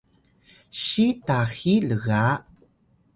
si 0.81 1.05
taxiy 1.27 1.75
lga 1.89 2.23